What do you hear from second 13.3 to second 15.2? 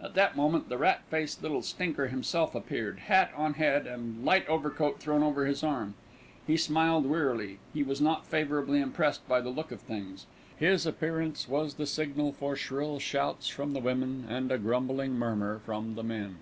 from the women, and a grumbling